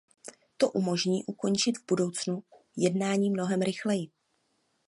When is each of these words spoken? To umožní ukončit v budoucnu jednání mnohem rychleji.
To 0.57 0.69
umožní 0.71 1.23
ukončit 1.25 1.77
v 1.77 1.83
budoucnu 1.87 2.43
jednání 2.77 3.29
mnohem 3.29 3.61
rychleji. 3.61 4.09